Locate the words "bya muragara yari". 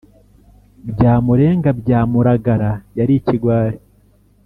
1.79-3.13